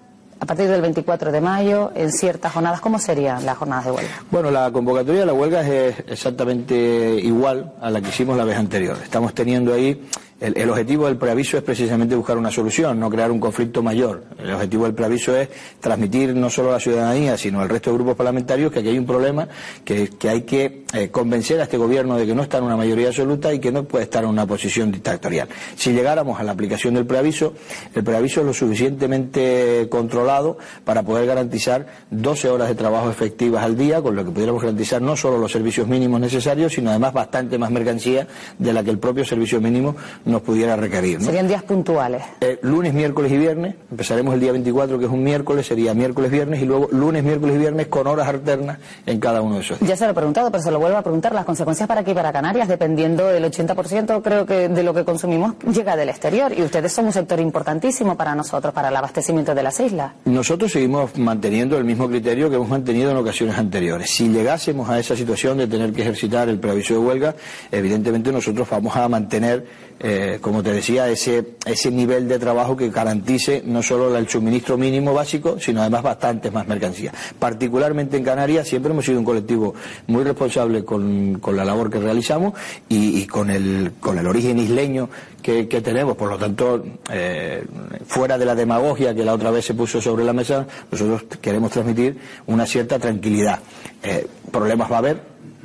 a 0.41 0.45
partir 0.45 0.67
del 0.67 0.81
24 0.81 1.31
de 1.31 1.39
mayo, 1.39 1.91
en 1.93 2.11
ciertas 2.11 2.51
jornadas, 2.51 2.81
¿cómo 2.81 2.97
serían 2.97 3.45
las 3.45 3.55
jornadas 3.57 3.85
de 3.85 3.91
huelga? 3.91 4.11
Bueno, 4.31 4.49
la 4.49 4.71
convocatoria 4.71 5.19
de 5.19 5.25
la 5.27 5.33
huelga 5.33 5.61
es 5.61 5.99
exactamente 6.07 6.75
igual 7.21 7.73
a 7.79 7.91
la 7.91 8.01
que 8.01 8.09
hicimos 8.09 8.35
la 8.35 8.43
vez 8.43 8.57
anterior. 8.57 8.97
Estamos 9.03 9.35
teniendo 9.35 9.71
ahí 9.71 10.03
el, 10.41 10.69
objetivo 10.71 11.05
del 11.05 11.17
preaviso 11.17 11.57
es 11.57 11.63
precisamente 11.63 12.15
buscar 12.15 12.35
una 12.35 12.49
solución, 12.49 12.99
no 12.99 13.11
crear 13.11 13.29
un 13.29 13.39
conflicto 13.39 13.83
mayor. 13.83 14.23
El 14.39 14.51
objetivo 14.51 14.85
del 14.85 14.95
preaviso 14.95 15.35
es 15.35 15.49
transmitir 15.79 16.35
no 16.35 16.49
solo 16.49 16.69
a 16.69 16.73
la 16.73 16.79
ciudadanía, 16.79 17.37
sino 17.37 17.61
al 17.61 17.69
resto 17.69 17.91
de 17.91 17.97
grupos 17.97 18.15
parlamentarios 18.15 18.71
que 18.71 18.79
aquí 18.79 18.89
hay 18.89 18.97
un 18.97 19.05
problema, 19.05 19.47
que, 19.85 20.09
hay 20.27 20.41
que 20.41 20.85
eh, 20.93 21.09
convencer 21.09 21.59
a 21.59 21.63
este 21.63 21.77
gobierno 21.77 22.17
de 22.17 22.25
que 22.25 22.33
no 22.33 22.41
está 22.41 22.57
en 22.57 22.63
una 22.63 22.75
mayoría 22.75 23.09
absoluta 23.09 23.53
y 23.53 23.59
que 23.59 23.71
no 23.71 23.83
puede 23.83 24.05
estar 24.05 24.23
en 24.23 24.31
una 24.31 24.47
posición 24.47 24.91
dictatorial. 24.91 25.47
Si 25.75 25.93
llegáramos 25.93 26.39
a 26.39 26.43
la 26.43 26.53
aplicación 26.53 26.95
del 26.95 27.05
preaviso, 27.05 27.53
el 27.93 28.03
preaviso 28.03 28.39
es 28.39 28.47
lo 28.47 28.53
suficientemente 28.53 29.87
controlado 29.91 30.57
para 30.83 31.03
poder 31.03 31.27
garantizar 31.27 31.85
12 32.09 32.49
horas 32.49 32.67
de 32.67 32.73
trabajo 32.73 33.11
efectivas 33.11 33.63
al 33.63 33.77
día, 33.77 34.01
con 34.01 34.15
lo 34.15 34.25
que 34.25 34.31
pudiéramos 34.31 34.63
garantizar 34.63 35.03
no 35.03 35.15
solo 35.15 35.37
los 35.37 35.51
servicios 35.51 35.87
mínimos 35.87 36.19
necesarios, 36.19 36.73
sino 36.73 36.89
además 36.89 37.13
bastante 37.13 37.59
más 37.59 37.69
mercancía 37.69 38.27
de 38.57 38.73
la 38.73 38.83
que 38.83 38.89
el 38.89 38.97
propio 38.97 39.23
servicio 39.23 39.61
mínimo 39.61 39.95
nos 40.31 40.41
pudiera 40.41 40.75
requerir. 40.75 41.21
Serían 41.21 41.47
días 41.47 41.63
puntuales. 41.63 42.23
Eh, 42.41 42.59
lunes, 42.61 42.93
miércoles 42.93 43.31
y 43.31 43.37
viernes. 43.37 43.75
Empezaremos 43.89 44.33
el 44.33 44.39
día 44.39 44.51
24, 44.51 44.97
que 44.97 45.05
es 45.05 45.11
un 45.11 45.23
miércoles, 45.23 45.67
sería 45.67 45.93
miércoles, 45.93 46.31
viernes 46.31 46.61
y 46.61 46.65
luego 46.65 46.87
lunes, 46.91 47.23
miércoles 47.23 47.55
y 47.55 47.59
viernes 47.59 47.87
con 47.87 48.07
horas 48.07 48.27
alternas 48.27 48.79
en 49.05 49.19
cada 49.19 49.41
uno 49.41 49.55
de 49.55 49.61
esos 49.61 49.79
días. 49.79 49.89
Ya 49.89 49.95
se 49.95 50.05
lo 50.05 50.11
he 50.11 50.15
preguntado, 50.15 50.49
pero 50.51 50.63
se 50.63 50.71
lo 50.71 50.79
vuelvo 50.79 50.97
a 50.97 51.01
preguntar. 51.01 51.33
Las 51.33 51.45
consecuencias 51.45 51.87
para 51.87 52.01
aquí, 52.01 52.13
para 52.13 52.31
Canarias, 52.31 52.67
dependiendo 52.67 53.27
del 53.27 53.43
80%, 53.43 54.21
creo 54.21 54.45
que 54.45 54.69
de 54.69 54.83
lo 54.83 54.93
que 54.93 55.03
consumimos 55.03 55.55
llega 55.71 55.95
del 55.95 56.09
exterior. 56.09 56.53
Y 56.57 56.63
ustedes 56.63 56.91
son 56.91 57.05
un 57.05 57.13
sector 57.13 57.39
importantísimo 57.39 58.15
para 58.15 58.35
nosotros, 58.35 58.73
para 58.73 58.89
el 58.89 58.95
abastecimiento 58.95 59.53
de 59.53 59.63
las 59.63 59.79
islas. 59.79 60.13
Nosotros 60.25 60.71
seguimos 60.71 61.17
manteniendo 61.17 61.77
el 61.77 61.83
mismo 61.83 62.07
criterio 62.07 62.49
que 62.49 62.55
hemos 62.55 62.69
mantenido 62.69 63.11
en 63.11 63.17
ocasiones 63.17 63.57
anteriores. 63.57 64.09
Si 64.09 64.29
llegásemos 64.29 64.89
a 64.89 64.99
esa 64.99 65.15
situación 65.15 65.57
de 65.57 65.67
tener 65.67 65.91
que 65.93 66.01
ejercitar 66.01 66.49
el 66.49 66.59
preaviso 66.59 66.93
de 66.93 66.99
huelga, 66.99 67.35
evidentemente 67.71 68.31
nosotros 68.31 68.67
vamos 68.69 68.95
a 68.95 69.07
mantener 69.07 69.65
eh, 69.99 70.20
como 70.41 70.61
te 70.63 70.73
decía, 70.73 71.09
ese, 71.09 71.55
ese 71.65 71.91
nivel 71.91 72.27
de 72.27 72.39
trabajo 72.39 72.75
que 72.75 72.89
garantice 72.89 73.63
no 73.65 73.81
solo 73.81 74.15
el 74.15 74.27
suministro 74.27 74.77
mínimo 74.77 75.13
básico, 75.13 75.59
sino 75.59 75.81
además 75.81 76.03
bastantes 76.03 76.51
más 76.51 76.67
mercancías. 76.67 77.13
Particularmente 77.39 78.17
en 78.17 78.23
Canarias 78.23 78.67
siempre 78.67 78.91
hemos 78.91 79.05
sido 79.05 79.19
un 79.19 79.25
colectivo 79.25 79.73
muy 80.07 80.23
responsable 80.23 80.83
con, 80.83 81.41
la 81.53 81.65
labor 81.65 81.89
que 81.89 81.99
realizamos 81.99 82.53
y, 82.87 83.25
con, 83.27 83.49
el, 83.49 83.93
con 83.99 84.17
el 84.17 84.27
origen 84.27 84.59
isleño 84.59 85.09
que, 85.41 85.65
tenemos. 85.81 86.15
Por 86.15 86.29
lo 86.29 86.37
tanto, 86.37 86.83
eh, 87.11 87.63
fuera 88.05 88.37
de 88.37 88.45
la 88.45 88.55
demagogia 88.55 89.13
que 89.13 89.25
la 89.25 89.33
otra 89.33 89.51
vez 89.51 89.65
se 89.65 89.73
puso 89.73 90.01
sobre 90.01 90.23
la 90.23 90.33
mesa, 90.33 90.67
nosotros 90.91 91.23
queremos 91.41 91.71
transmitir 91.71 92.17
una 92.47 92.65
cierta 92.65 92.99
tranquilidad. 92.99 93.59
Eh, 94.03 94.27
problemas 94.51 94.91
va 94.91 94.95
a 94.95 94.99
haber, 94.99 95.21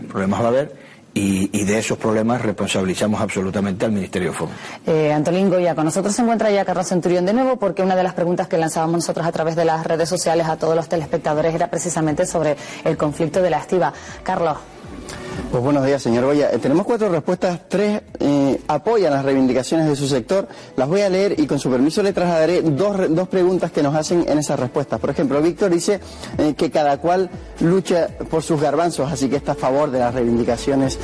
problemas 0.09 0.41
va 0.41 0.45
a 0.45 0.49
haber 0.49 0.86
y, 1.19 1.65
de 1.65 1.79
esos 1.79 1.97
problemas 1.97 2.43
responsabilizamos 2.43 3.21
absolutamente 3.21 3.87
al 3.87 3.93
Ministerio 3.93 4.31
de 4.31 4.37
Fomento. 4.37 4.61
Eh, 4.87 5.13
Antolín 5.13 5.49
Goya, 5.49 5.75
con 5.75 5.87
nosotros 5.87 6.15
se 6.15 6.23
encuentra 6.23 6.51
ya 6.51 6.65
Carlos 6.65 6.87
Centurión 6.87 7.25
de 7.25 7.33
nuevo, 7.33 7.57
porque 7.57 7.83
una 7.83 7.97
de 7.97 8.03
las 8.03 8.13
preguntas 8.13 8.49
que 8.49 8.59
lanzábamos 8.59 8.97
nosotros 8.97 9.27
a 9.27 9.33
través 9.33 9.57
de 9.57 9.65
las 9.65 9.87
redes 9.87 10.09
sociales 10.09 10.47
a 10.47 10.57
todos 10.57 10.77
los 10.77 10.89
telespectadores 10.89 11.55
era 11.55 11.69
precisamente 11.69 12.27
sobre 12.27 12.57
el 12.85 12.97
conflicto 12.97 13.41
de 13.41 13.51
la 13.51 13.59
estiva. 13.59 13.93
Carlos. 14.23 14.59
Pues 15.51 15.63
buenos 15.63 15.85
días, 15.85 16.03
señor 16.03 16.25
Goya. 16.25 16.51
Eh, 16.51 16.59
tenemos 16.59 16.87
cuatro 16.87 17.09
respuestas, 17.09 17.61
tres 17.69 18.03
eh, 18.21 18.61
apoyan 18.69 19.13
las 19.13 19.25
reivindicaciones 19.25 19.87
de 19.87 19.95
su 19.95 20.09
sector. 20.09 20.49
Las 20.77 20.89
voy 20.89 21.03
a 21.03 21.09
leer 21.09 21.39
y 21.39 21.47
con 21.47 21.59
su 21.59 21.71
permiso 21.71 22.03
le 22.03 22.13
trasladaré 22.13 22.63
dos, 22.63 22.97
dos 23.11 23.29
preguntas 23.29 23.71
que 23.71 23.83
nos 23.83 23.95
hacen 23.95 24.25
en 24.29 24.39
esas 24.39 24.59
respuestas. 24.59 24.99
Por 24.99 25.11
ejemplo, 25.11 25.41
Víctor 25.41 25.71
dice 25.71 26.01
eh, 26.39 26.55
que 26.57 26.71
cada 26.71 26.99
cual 26.99 27.31
lucha 27.61 28.09
por 28.31 28.43
sus 28.43 28.61
garbanzos, 28.61 29.11
así 29.13 29.29
que 29.29 29.37
está 29.37 29.53
a 29.53 29.55
favor 29.55 29.91
de 29.91 29.99
las 29.99 30.15
reivindicaciones 30.15 30.99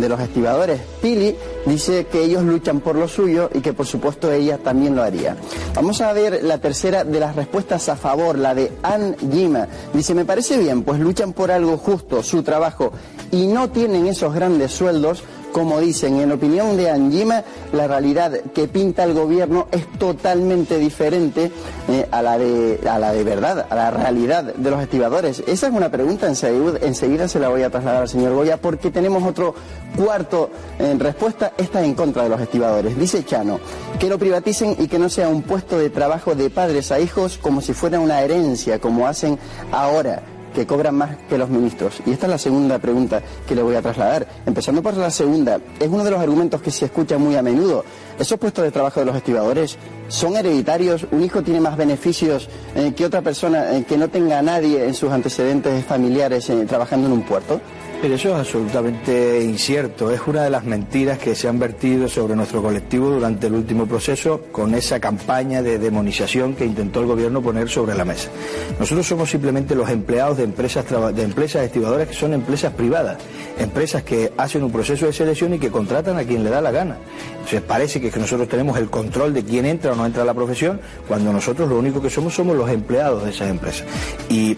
de 0.00 0.08
los 0.08 0.20
estibadores. 0.20 0.80
Pili 1.02 1.34
dice 1.66 2.06
que 2.06 2.22
ellos 2.22 2.42
luchan 2.44 2.80
por 2.80 2.96
lo 2.96 3.08
suyo 3.08 3.50
y 3.52 3.60
que 3.60 3.72
por 3.72 3.86
supuesto 3.86 4.32
ella 4.32 4.58
también 4.58 4.94
lo 4.94 5.02
haría. 5.02 5.36
Vamos 5.74 6.00
a 6.00 6.12
ver 6.12 6.42
la 6.44 6.58
tercera 6.58 7.04
de 7.04 7.20
las 7.20 7.36
respuestas 7.36 7.88
a 7.88 7.96
favor, 7.96 8.38
la 8.38 8.54
de 8.54 8.72
Ann 8.82 9.16
Gima. 9.32 9.66
Dice, 9.92 10.14
me 10.14 10.24
parece 10.24 10.58
bien, 10.58 10.82
pues 10.82 11.00
luchan 11.00 11.32
por 11.32 11.50
algo 11.50 11.76
justo, 11.76 12.22
su 12.22 12.42
trabajo, 12.42 12.92
y 13.30 13.46
no 13.46 13.68
tienen 13.78 14.08
esos 14.08 14.34
grandes 14.34 14.72
sueldos, 14.72 15.22
como 15.52 15.78
dicen, 15.78 16.18
en 16.18 16.32
opinión 16.32 16.76
de 16.76 16.90
Anjima, 16.90 17.44
la 17.72 17.86
realidad 17.86 18.32
que 18.52 18.66
pinta 18.66 19.04
el 19.04 19.14
gobierno 19.14 19.68
es 19.70 19.86
totalmente 20.00 20.78
diferente 20.78 21.52
eh, 21.88 22.08
a, 22.10 22.20
la 22.20 22.38
de, 22.38 22.80
a 22.90 22.98
la 22.98 23.12
de 23.12 23.22
verdad, 23.22 23.68
a 23.70 23.74
la 23.76 23.92
realidad 23.92 24.42
de 24.42 24.70
los 24.70 24.82
estibadores. 24.82 25.44
Esa 25.46 25.68
es 25.68 25.72
una 25.72 25.92
pregunta, 25.92 26.26
enseguida, 26.26 26.80
enseguida 26.82 27.28
se 27.28 27.38
la 27.38 27.50
voy 27.50 27.62
a 27.62 27.70
trasladar 27.70 28.02
al 28.02 28.08
señor 28.08 28.34
Goya, 28.34 28.60
porque 28.60 28.90
tenemos 28.90 29.22
otro 29.22 29.54
cuarto 29.96 30.50
en 30.80 30.98
respuesta, 30.98 31.52
esta 31.56 31.84
en 31.84 31.94
contra 31.94 32.24
de 32.24 32.30
los 32.30 32.40
estibadores. 32.40 32.98
Dice 32.98 33.24
Chano, 33.24 33.60
que 34.00 34.08
lo 34.08 34.18
privaticen 34.18 34.74
y 34.76 34.88
que 34.88 34.98
no 34.98 35.08
sea 35.08 35.28
un 35.28 35.42
puesto 35.42 35.78
de 35.78 35.88
trabajo 35.88 36.34
de 36.34 36.50
padres 36.50 36.90
a 36.90 36.98
hijos 36.98 37.38
como 37.38 37.60
si 37.60 37.74
fuera 37.74 38.00
una 38.00 38.22
herencia, 38.22 38.80
como 38.80 39.06
hacen 39.06 39.38
ahora 39.70 40.20
que 40.54 40.66
cobran 40.66 40.94
más 40.94 41.16
que 41.28 41.38
los 41.38 41.48
ministros. 41.48 42.00
Y 42.06 42.12
esta 42.12 42.26
es 42.26 42.30
la 42.30 42.38
segunda 42.38 42.78
pregunta 42.78 43.22
que 43.46 43.54
le 43.54 43.62
voy 43.62 43.74
a 43.74 43.82
trasladar. 43.82 44.26
Empezando 44.46 44.82
por 44.82 44.96
la 44.96 45.10
segunda, 45.10 45.60
es 45.78 45.88
uno 45.88 46.04
de 46.04 46.10
los 46.10 46.20
argumentos 46.20 46.62
que 46.62 46.70
se 46.70 46.86
escucha 46.86 47.18
muy 47.18 47.36
a 47.36 47.42
menudo. 47.42 47.84
¿Esos 48.18 48.38
puestos 48.38 48.64
de 48.64 48.70
trabajo 48.70 49.00
de 49.00 49.06
los 49.06 49.16
estibadores 49.16 49.78
son 50.08 50.36
hereditarios? 50.36 51.06
¿Un 51.10 51.22
hijo 51.22 51.42
tiene 51.42 51.60
más 51.60 51.76
beneficios 51.76 52.48
eh, 52.74 52.92
que 52.96 53.04
otra 53.04 53.22
persona 53.22 53.76
eh, 53.76 53.84
que 53.84 53.96
no 53.96 54.08
tenga 54.08 54.38
a 54.38 54.42
nadie 54.42 54.84
en 54.86 54.94
sus 54.94 55.10
antecedentes 55.10 55.84
familiares 55.84 56.48
eh, 56.50 56.64
trabajando 56.66 57.06
en 57.06 57.12
un 57.12 57.22
puerto? 57.22 57.60
Pero 58.00 58.14
eso 58.14 58.28
es 58.28 58.34
absolutamente 58.36 59.42
incierto. 59.42 60.12
Es 60.12 60.20
una 60.28 60.44
de 60.44 60.50
las 60.50 60.62
mentiras 60.62 61.18
que 61.18 61.34
se 61.34 61.48
han 61.48 61.58
vertido 61.58 62.08
sobre 62.08 62.36
nuestro 62.36 62.62
colectivo 62.62 63.10
durante 63.10 63.48
el 63.48 63.54
último 63.54 63.86
proceso 63.86 64.42
con 64.52 64.72
esa 64.76 65.00
campaña 65.00 65.62
de 65.62 65.80
demonización 65.80 66.54
que 66.54 66.64
intentó 66.64 67.00
el 67.00 67.06
gobierno 67.06 67.42
poner 67.42 67.68
sobre 67.68 67.96
la 67.96 68.04
mesa. 68.04 68.30
Nosotros 68.78 69.04
somos 69.04 69.28
simplemente 69.28 69.74
los 69.74 69.90
empleados 69.90 70.38
de 70.38 70.44
empresas, 70.44 70.84
de 71.12 71.22
empresas 71.24 71.64
estimadoras 71.64 72.06
que 72.06 72.14
son 72.14 72.34
empresas 72.34 72.72
privadas, 72.72 73.18
empresas 73.58 74.04
que 74.04 74.32
hacen 74.36 74.62
un 74.62 74.70
proceso 74.70 75.06
de 75.06 75.12
selección 75.12 75.54
y 75.54 75.58
que 75.58 75.70
contratan 75.70 76.18
a 76.18 76.22
quien 76.22 76.44
le 76.44 76.50
da 76.50 76.60
la 76.60 76.70
gana. 76.70 76.98
Entonces 77.32 77.62
parece 77.62 78.00
que 78.00 78.16
nosotros 78.16 78.48
tenemos 78.48 78.78
el 78.78 78.90
control 78.90 79.34
de 79.34 79.42
quién 79.42 79.66
entra 79.66 79.92
o 79.92 79.96
no 79.96 80.06
entra 80.06 80.22
a 80.22 80.26
la 80.26 80.34
profesión, 80.34 80.80
cuando 81.08 81.32
nosotros 81.32 81.68
lo 81.68 81.76
único 81.76 82.00
que 82.00 82.10
somos 82.10 82.32
somos 82.32 82.56
los 82.56 82.70
empleados 82.70 83.24
de 83.24 83.30
esas 83.30 83.50
empresas. 83.50 83.88
Y 84.28 84.56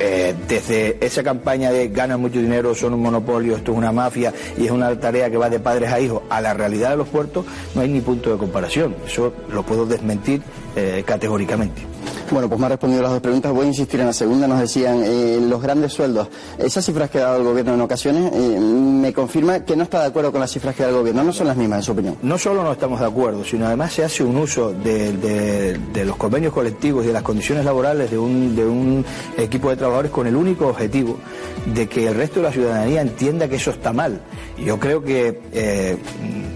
eh, 0.00 0.33
desde 0.48 1.04
esa 1.04 1.22
campaña 1.22 1.70
de 1.70 1.88
ganan 1.88 2.20
mucho 2.20 2.40
dinero, 2.40 2.74
son 2.74 2.94
un 2.94 3.02
monopolio, 3.02 3.56
esto 3.56 3.72
es 3.72 3.78
una 3.78 3.92
mafia 3.92 4.32
y 4.58 4.66
es 4.66 4.70
una 4.70 4.98
tarea 4.98 5.30
que 5.30 5.36
va 5.36 5.50
de 5.50 5.60
padres 5.60 5.90
a 5.90 6.00
hijos, 6.00 6.22
a 6.30 6.40
la 6.40 6.54
realidad 6.54 6.90
de 6.90 6.96
los 6.96 7.08
puertos, 7.08 7.44
no 7.74 7.80
hay 7.80 7.88
ni 7.88 8.00
punto 8.00 8.30
de 8.30 8.38
comparación. 8.38 8.96
Eso 9.06 9.32
lo 9.50 9.62
puedo 9.62 9.86
desmentir 9.86 10.42
eh, 10.76 11.02
categóricamente. 11.06 11.93
Bueno, 12.30 12.48
pues 12.48 12.58
me 12.58 12.66
ha 12.66 12.70
respondido 12.70 13.02
las 13.02 13.12
dos 13.12 13.20
preguntas. 13.20 13.52
Voy 13.52 13.66
a 13.66 13.68
insistir 13.68 14.00
en 14.00 14.06
la 14.06 14.12
segunda. 14.12 14.48
Nos 14.48 14.58
decían 14.58 15.02
eh, 15.04 15.38
los 15.40 15.60
grandes 15.60 15.92
sueldos. 15.92 16.28
Esas 16.58 16.84
cifras 16.84 17.10
que 17.10 17.18
ha 17.18 17.24
dado 17.24 17.36
el 17.38 17.44
gobierno 17.44 17.74
en 17.74 17.80
ocasiones 17.82 18.32
eh, 18.32 18.58
me 18.58 19.12
confirma 19.12 19.60
que 19.60 19.76
no 19.76 19.84
está 19.84 20.00
de 20.00 20.06
acuerdo 20.06 20.32
con 20.32 20.40
las 20.40 20.50
cifras 20.50 20.74
que 20.74 20.82
da 20.82 20.88
el 20.88 20.94
gobierno. 20.94 21.22
No 21.22 21.32
son 21.32 21.46
las 21.46 21.56
mismas, 21.56 21.78
en 21.78 21.82
su 21.82 21.92
opinión. 21.92 22.16
No 22.22 22.38
solo 22.38 22.64
no 22.64 22.72
estamos 22.72 23.00
de 23.00 23.06
acuerdo, 23.06 23.44
sino 23.44 23.66
además 23.66 23.92
se 23.92 24.04
hace 24.04 24.24
un 24.24 24.36
uso 24.36 24.72
de, 24.72 25.78
los 26.04 26.16
convenios 26.16 26.52
colectivos 26.52 27.04
y 27.04 27.08
de 27.08 27.12
las 27.12 27.22
condiciones 27.22 27.64
laborales 27.64 28.10
de 28.10 28.18
un, 28.18 28.56
de 28.56 28.64
un 28.64 29.04
equipo 29.36 29.70
de 29.70 29.76
trabajadores 29.76 30.10
con 30.10 30.26
el 30.26 30.34
único 30.34 30.68
objetivo 30.68 31.18
de 31.66 31.88
que 31.88 32.08
el 32.08 32.14
resto 32.14 32.40
de 32.40 32.46
la 32.46 32.52
ciudadanía 32.52 33.02
entienda 33.02 33.48
que 33.48 33.56
eso 33.56 33.70
está 33.70 33.92
mal. 33.92 34.20
Yo 34.58 34.78
creo 34.78 35.02
que, 35.04 35.40
eh, 35.52 35.96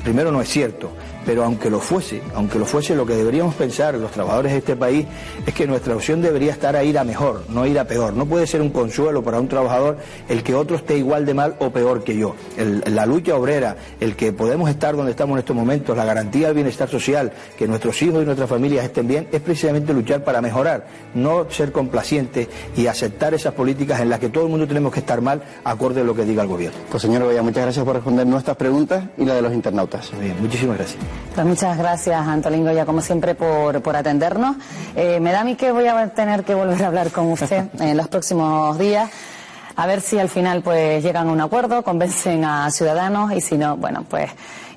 primero, 0.02 0.32
no 0.32 0.40
es 0.40 0.48
cierto 0.48 0.90
pero 1.28 1.44
aunque 1.44 1.68
lo 1.68 1.78
fuese, 1.78 2.23
aunque 2.35 2.58
lo 2.58 2.64
fuese, 2.64 2.97
lo 2.97 3.04
que 3.04 3.14
deberíamos 3.14 3.54
pensar 3.54 3.94
los 3.97 4.11
trabajadores 4.12 4.50
de 4.52 4.58
este 4.61 4.76
país 4.76 5.04
es 5.47 5.52
que 5.52 5.66
nuestra 5.66 5.94
opción 5.94 6.23
debería 6.23 6.52
estar 6.52 6.75
a 6.75 6.82
ir 6.82 6.97
a 6.97 7.04
mejor, 7.04 7.44
no 7.50 7.64
a 7.64 7.68
ir 7.68 7.78
a 7.78 7.85
peor. 7.85 8.14
No 8.14 8.25
puede 8.25 8.47
ser 8.47 8.62
un 8.62 8.70
consuelo 8.70 9.23
para 9.23 9.38
un 9.38 9.47
trabajador 9.47 9.99
el 10.26 10.42
que 10.42 10.54
otro 10.54 10.76
esté 10.76 10.97
igual 10.97 11.26
de 11.26 11.35
mal 11.35 11.56
o 11.58 11.68
peor 11.68 12.02
que 12.02 12.16
yo. 12.16 12.35
la 12.56 13.04
lucha 13.04 13.37
obrera, 13.37 13.76
el 14.00 14.16
que 14.16 14.32
podemos 14.32 14.70
estar 14.70 14.97
donde 14.97 15.11
estamos 15.11 15.35
en 15.35 15.40
estos 15.40 15.54
momentos, 15.54 15.94
la 15.94 16.06
garantía 16.06 16.47
del 16.47 16.54
bienestar 16.54 16.88
social, 16.88 17.30
que 17.58 17.68
nuestros 17.68 18.00
hijos 18.00 18.23
y 18.23 18.25
nuestras 18.25 18.49
familias 18.49 18.87
estén 18.87 19.06
bien, 19.06 19.28
es 19.30 19.42
precisamente 19.42 19.92
luchar 19.92 20.25
para 20.25 20.40
mejorar, 20.40 20.87
no 21.14 21.50
ser 21.50 21.73
complacientes 21.73 22.49
y 22.75 22.87
aceptar 22.87 23.35
esas 23.35 23.52
políticas 23.52 24.00
en 24.00 24.08
las 24.08 24.18
que 24.18 24.30
todo 24.30 24.44
el 24.44 24.50
mundo 24.50 24.66
tenemos 24.66 24.94
que 24.94 25.00
estar 25.00 25.20
mal 25.20 25.42
acorde 25.62 26.00
a 26.00 26.04
lo 26.04 26.14
que 26.14 26.25
diga 26.25 26.40
el 26.40 26.49
gobierno. 26.49 26.78
Pues 26.90 27.02
señor 27.02 27.23
Goya, 27.25 27.42
muchas 27.42 27.64
gracias 27.64 27.85
por 27.85 27.97
responder 27.97 28.26
nuestras 28.26 28.56
preguntas 28.56 29.04
y 29.18 29.26
la 29.26 29.35
de 29.35 29.42
los 29.42 29.52
internautas. 29.52 30.11
Bien, 30.18 30.35
muchísimas 30.40 30.78
gracias. 30.78 31.17
Pues 31.34 31.46
muchas 31.46 31.78
gracias, 31.78 32.20
Antolín 32.26 32.64
ya 32.72 32.84
como 32.84 33.00
siempre, 33.00 33.34
por, 33.34 33.80
por 33.80 33.94
atendernos. 33.96 34.56
Eh, 34.96 35.20
me 35.20 35.30
da 35.32 35.40
a 35.40 35.44
mí 35.44 35.54
que 35.54 35.70
voy 35.70 35.87
a 35.87 36.08
tener 36.08 36.44
que 36.44 36.54
volver 36.54 36.82
a 36.82 36.87
hablar 36.88 37.10
con 37.10 37.30
usted 37.30 37.66
en 37.80 37.96
los 37.96 38.08
próximos 38.08 38.78
días. 38.78 39.10
A 39.76 39.87
ver 39.87 40.00
si 40.00 40.18
al 40.18 40.28
final 40.28 40.62
pues 40.62 41.02
llegan 41.04 41.28
a 41.28 41.32
un 41.32 41.40
acuerdo, 41.40 41.84
convencen 41.84 42.44
a 42.44 42.68
ciudadanos 42.70 43.32
y 43.32 43.40
si 43.40 43.56
no, 43.56 43.76
bueno, 43.76 44.04
pues 44.08 44.28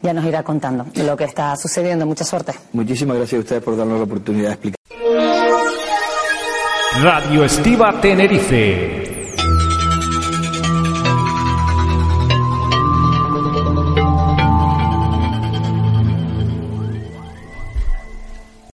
ya 0.04 0.14
nos 0.14 0.24
irá 0.26 0.44
contando 0.44 0.86
lo 0.94 1.18
que 1.18 1.24
está 1.24 1.56
sucediendo. 1.56 2.06
Mucha 2.06 2.24
suerte. 2.24 2.54
Muchísimas 2.74 3.18
gracias 3.18 3.40
a 3.40 3.42
ustedes 3.42 3.64
por 3.64 3.76
darnos 3.76 3.98
la 3.98 4.04
oportunidad 4.04 4.50
de 4.50 4.54
explicar. 4.54 4.78
Radio 7.02 7.46
Estiva 7.46 8.00
Tenerife 8.00 9.11